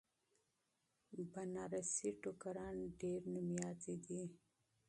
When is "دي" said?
4.07-4.21